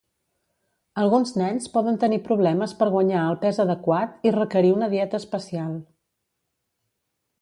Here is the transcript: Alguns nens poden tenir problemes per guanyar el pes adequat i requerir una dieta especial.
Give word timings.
Alguns 1.01 1.33
nens 1.41 1.67
poden 1.75 1.99
tenir 2.03 2.19
problemes 2.29 2.73
per 2.79 2.87
guanyar 2.95 3.27
el 3.33 3.37
pes 3.43 3.61
adequat 3.67 4.27
i 4.29 4.33
requerir 4.39 4.73
una 4.79 4.89
dieta 4.95 5.21
especial. 5.25 5.77